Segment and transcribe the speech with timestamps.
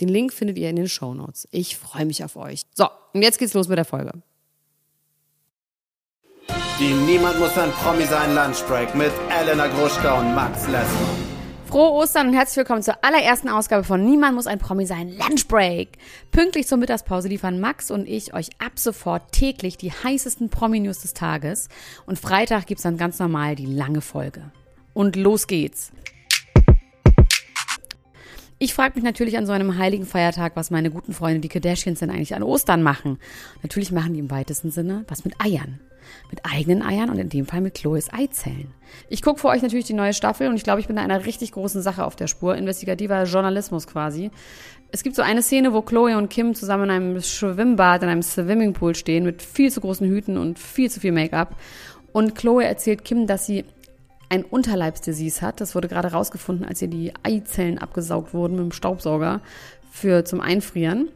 [0.00, 1.46] Den Link findet ihr in den Show Notes.
[1.50, 2.62] Ich freue mich auf euch.
[2.74, 4.12] So, und jetzt geht's los mit der Folge.
[6.78, 11.30] Die Niemand muss ein Promi sein Lunchbreak mit Elena Gruschka und Max Lessmann.
[11.66, 15.98] Frohe Ostern und herzlich willkommen zur allerersten Ausgabe von Niemand muss ein Promi sein Lunchbreak.
[16.32, 21.12] Pünktlich zur Mittagspause liefern Max und ich euch ab sofort täglich die heißesten Promi-News des
[21.12, 21.68] Tages.
[22.06, 24.50] Und Freitag gibt's dann ganz normal die lange Folge.
[24.94, 25.92] Und los geht's.
[28.62, 32.00] Ich frage mich natürlich an so einem heiligen Feiertag, was meine guten Freunde, die Kardashians,
[32.00, 33.18] denn eigentlich an Ostern machen.
[33.62, 35.80] Natürlich machen die im weitesten Sinne was mit Eiern.
[36.28, 38.74] Mit eigenen Eiern und in dem Fall mit Chloes Eizellen.
[39.08, 41.24] Ich gucke für euch natürlich die neue Staffel und ich glaube, ich bin da einer
[41.24, 42.54] richtig großen Sache auf der Spur.
[42.54, 44.30] Investigativer Journalismus quasi.
[44.92, 48.22] Es gibt so eine Szene, wo Chloe und Kim zusammen in einem Schwimmbad, in einem
[48.22, 51.56] Swimmingpool stehen mit viel zu großen Hüten und viel zu viel Make-up.
[52.12, 53.64] Und Chloe erzählt Kim, dass sie
[54.30, 55.60] ein Unterleibsdisease hat.
[55.60, 59.42] Das wurde gerade rausgefunden, als ihr die Eizellen abgesaugt wurden mit dem Staubsauger
[59.90, 61.08] für zum Einfrieren.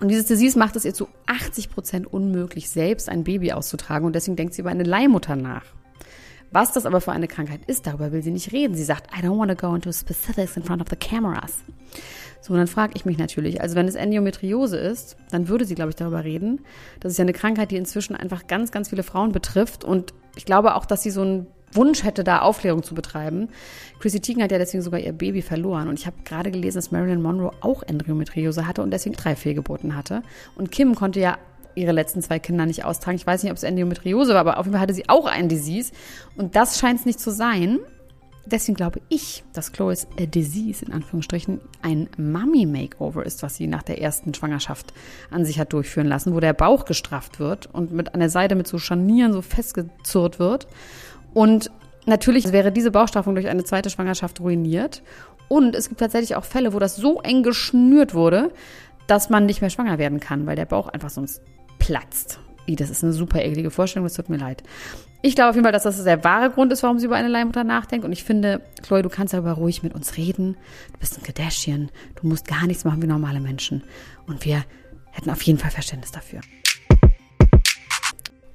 [0.00, 4.06] Und dieses Disease macht es ihr zu 80 Prozent unmöglich, selbst ein Baby auszutragen.
[4.06, 5.64] Und deswegen denkt sie über eine Leihmutter nach.
[6.50, 8.74] Was das aber für eine Krankheit ist, darüber will sie nicht reden.
[8.74, 11.64] Sie sagt, I don't want to go into specifics in front of the cameras.
[12.40, 15.74] So, und dann frage ich mich natürlich, also wenn es Endometriose ist, dann würde sie,
[15.74, 16.60] glaube ich, darüber reden.
[17.00, 19.84] Das ist ja eine Krankheit, die inzwischen einfach ganz, ganz viele Frauen betrifft.
[19.84, 21.46] Und ich glaube auch, dass sie so ein
[21.76, 23.48] Wunsch hätte, da Aufklärung zu betreiben.
[24.00, 25.88] Chrissy Teigen hat ja deswegen sogar ihr Baby verloren.
[25.88, 29.96] Und ich habe gerade gelesen, dass Marilyn Monroe auch Endometriose hatte und deswegen drei Fehlgeburten
[29.96, 30.22] hatte.
[30.56, 31.38] Und Kim konnte ja
[31.74, 33.16] ihre letzten zwei Kinder nicht austragen.
[33.16, 35.48] Ich weiß nicht, ob es Endometriose war, aber auf jeden Fall hatte sie auch ein
[35.48, 35.92] Disease.
[36.36, 37.78] Und das scheint es nicht zu sein.
[38.48, 44.00] Deswegen glaube ich, dass Chloe's Disease in Anführungsstrichen ein Mummy-Makeover ist, was sie nach der
[44.00, 44.94] ersten Schwangerschaft
[45.30, 48.54] an sich hat durchführen lassen, wo der Bauch gestrafft wird und mit an der Seite
[48.54, 50.68] mit so Scharnieren so festgezurrt wird.
[51.36, 51.70] Und
[52.06, 55.02] natürlich wäre diese Bauchstraffung durch eine zweite Schwangerschaft ruiniert.
[55.48, 58.52] Und es gibt tatsächlich auch Fälle, wo das so eng geschnürt wurde,
[59.06, 61.42] dass man nicht mehr schwanger werden kann, weil der Bauch einfach sonst
[61.78, 62.40] platzt.
[62.66, 64.62] Das ist eine super eklige Vorstellung, das tut mir leid.
[65.20, 67.28] Ich glaube auf jeden Fall, dass das der wahre Grund ist, warum sie über eine
[67.28, 68.06] Leihmutter nachdenkt.
[68.06, 70.56] Und ich finde, Chloe, du kannst darüber ruhig mit uns reden.
[70.94, 71.90] Du bist ein Kardashian.
[72.18, 73.82] Du musst gar nichts machen wie normale Menschen.
[74.26, 74.64] Und wir
[75.12, 76.40] hätten auf jeden Fall Verständnis dafür.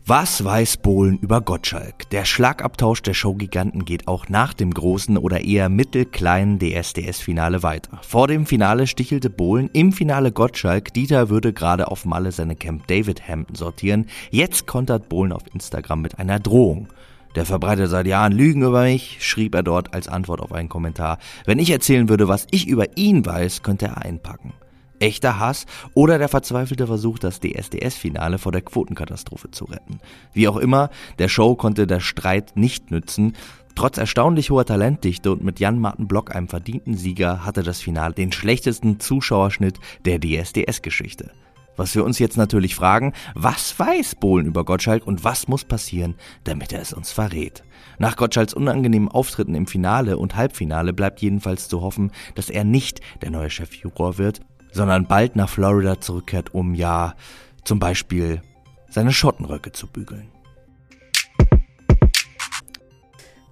[0.07, 2.09] Was weiß Bohlen über Gottschalk?
[2.09, 7.99] Der Schlagabtausch der Showgiganten geht auch nach dem großen oder eher mittelkleinen DSDS-Finale weiter.
[8.01, 10.91] Vor dem Finale stichelte Bohlen, im Finale Gottschalk.
[10.91, 14.07] Dieter würde gerade auf Malle seine Camp David Hemden sortieren.
[14.31, 16.87] Jetzt kontert Bohlen auf Instagram mit einer Drohung.
[17.35, 21.19] Der verbreitet seit Jahren Lügen über mich, schrieb er dort als Antwort auf einen Kommentar.
[21.45, 24.53] Wenn ich erzählen würde, was ich über ihn weiß, könnte er einpacken
[25.01, 29.99] echter Hass oder der verzweifelte Versuch, das DSDS-Finale vor der Quotenkatastrophe zu retten.
[30.33, 30.89] Wie auch immer,
[31.19, 33.33] der Show konnte der Streit nicht nützen.
[33.75, 38.13] Trotz erstaunlich hoher Talentdichte und mit Jan Martin Block einem verdienten Sieger hatte das Finale
[38.13, 41.31] den schlechtesten Zuschauerschnitt der DSDS-Geschichte.
[41.77, 46.15] Was wir uns jetzt natürlich fragen, was weiß Bohlen über Gottschalk und was muss passieren,
[46.43, 47.63] damit er es uns verrät?
[47.97, 52.99] Nach Gottschalks unangenehmen Auftritten im Finale und Halbfinale bleibt jedenfalls zu hoffen, dass er nicht
[53.21, 57.15] der neue Chefjuror wird sondern bald nach Florida zurückkehrt, um ja
[57.63, 58.41] zum Beispiel
[58.89, 60.29] seine Schottenröcke zu bügeln.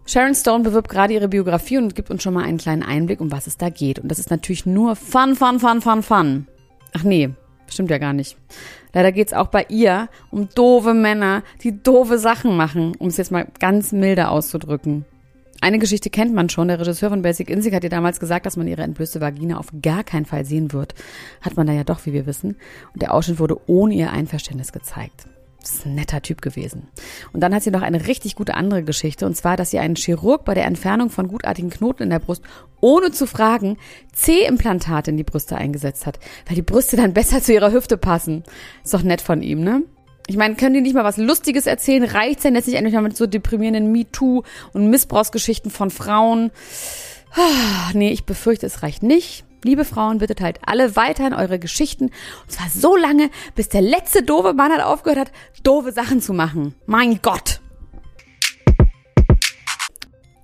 [0.05, 3.31] Sharon Stone bewirbt gerade ihre Biografie und gibt uns schon mal einen kleinen Einblick, um
[3.31, 3.99] was es da geht.
[3.99, 6.47] Und das ist natürlich nur Fun, Fun, Fun, Fun, Fun.
[6.97, 7.29] Ach nee,
[7.67, 8.35] stimmt ja gar nicht.
[8.91, 13.31] Leider geht's auch bei ihr um doofe Männer, die doofe Sachen machen, um es jetzt
[13.31, 15.05] mal ganz milde auszudrücken.
[15.61, 16.69] Eine Geschichte kennt man schon.
[16.69, 19.67] Der Regisseur von Basic Instinct hat ihr damals gesagt, dass man ihre entblößte Vagina auf
[19.81, 20.95] gar keinen Fall sehen wird.
[21.41, 22.55] Hat man da ja doch, wie wir wissen.
[22.93, 25.27] Und der Ausschnitt wurde ohne ihr Einverständnis gezeigt.
[25.59, 26.87] Das ist ein netter Typ gewesen.
[27.33, 29.25] Und dann hat sie noch eine richtig gute andere Geschichte.
[29.25, 32.43] Und zwar, dass sie einen Chirurg bei der Entfernung von gutartigen Knoten in der Brust,
[32.79, 33.77] ohne zu fragen,
[34.13, 36.19] C-Implantate in die Brüste eingesetzt hat.
[36.47, 38.43] Weil die Brüste dann besser zu ihrer Hüfte passen.
[38.85, 39.83] Ist doch nett von ihm, ne?
[40.29, 42.03] Ich meine, können die nicht mal was Lustiges erzählen?
[42.03, 44.43] Reicht's denn letztlich nicht endlich mal mit so deprimierenden MeToo
[44.73, 46.51] und Missbrauchsgeschichten von Frauen?
[47.33, 49.43] Ah, nee, ich befürchte, es reicht nicht.
[49.63, 52.11] Liebe Frauen, bitte teilt halt alle weiter in eure Geschichten.
[52.43, 55.31] Und zwar so lange, bis der letzte doofe Mann hat aufgehört hat,
[55.63, 56.75] doofe Sachen zu machen.
[56.85, 57.59] Mein Gott!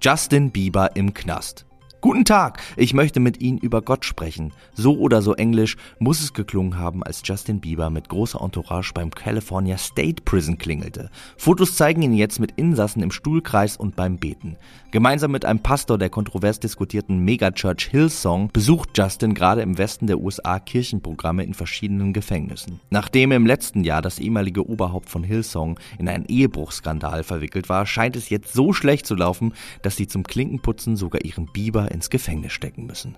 [0.02, 1.65] Justin Bieber im Knast.
[2.06, 4.54] Guten Tag, ich möchte mit Ihnen über Gott sprechen.
[4.76, 9.10] So oder so englisch muss es geklungen haben, als Justin Bieber mit großer Entourage beim
[9.10, 11.10] California State Prison klingelte.
[11.36, 14.56] Fotos zeigen ihn jetzt mit Insassen im Stuhlkreis und beim Beten.
[14.92, 20.20] Gemeinsam mit einem Pastor der kontrovers diskutierten Megachurch Hillsong besucht Justin gerade im Westen der
[20.20, 22.80] USA Kirchenprogramme in verschiedenen Gefängnissen.
[22.92, 28.16] Nachdem im letzten Jahr das ehemalige Oberhaupt von Hillsong in einen Ehebruchskandal verwickelt war, scheint
[28.16, 32.54] es jetzt so schlecht zu laufen, dass sie zum Klinkenputzen sogar ihren Bieber ins Gefängnis
[32.54, 33.18] stecken müssen.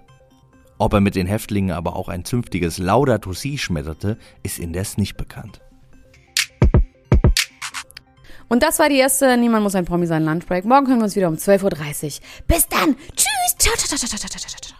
[0.77, 5.17] Ob er mit den Häftlingen aber auch ein zünftiges Laudato Si schmetterte, ist indes nicht
[5.17, 5.59] bekannt.
[8.47, 10.63] Und das war die erste Niemand muss ein Promi sein Lunchbreak.
[10.63, 12.25] Morgen hören wir uns wieder um 12.30 Uhr.
[12.47, 12.95] Bis dann.
[13.15, 13.57] Tschüss.
[13.57, 14.77] Ciao, ciao, ciao, ciao, ciao, ciao, ciao.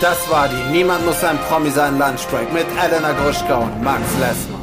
[0.00, 4.57] Das war die Niemand muss ein Promi sein Lunchbreak mit Elena Gruschka und Max Lessmann.